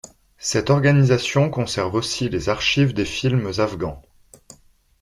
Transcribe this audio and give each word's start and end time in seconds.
Cette 0.39 0.71
organisation 0.71 1.51
conserve 1.51 1.93
aussi 1.93 2.27
les 2.27 2.49
archives 2.49 2.91
des 2.91 3.05
films 3.05 3.51
afghans. 3.59 4.01